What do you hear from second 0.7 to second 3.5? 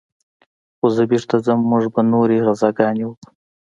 خو زه بېرته ځم موږ به نورې غزاګانې وكو.